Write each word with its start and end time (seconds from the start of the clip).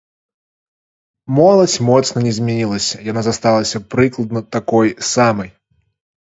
Моладзь 1.39 1.75
моцна 1.89 2.17
не 2.27 2.33
змянілася, 2.37 2.97
яна 3.11 3.21
засталася 3.27 3.83
прыкладна 3.93 4.39
такой 4.57 4.95
самай. 5.13 5.49